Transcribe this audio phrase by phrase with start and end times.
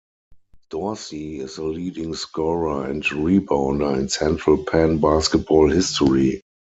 [0.71, 6.41] Dorsey is the leading scorer and rebounder in Central Penn basketball history.